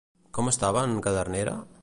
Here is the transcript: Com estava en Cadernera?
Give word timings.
Com 0.37 0.47
estava 0.53 0.83
en 0.91 0.97
Cadernera? 1.09 1.57